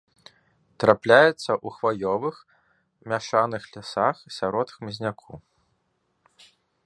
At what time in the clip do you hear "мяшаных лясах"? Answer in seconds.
3.13-4.15